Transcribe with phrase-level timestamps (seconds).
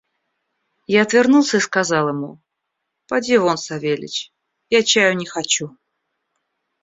[0.87, 2.41] Я отвернулся и сказал ему:
[3.07, 4.33] «Поди вон, Савельич;
[4.71, 5.77] я чаю не хочу».